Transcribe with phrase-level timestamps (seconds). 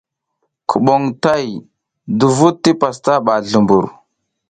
[0.69, 1.45] Kuɓom tay
[2.17, 3.85] duvuɗ ti papas ɓa zlumbur.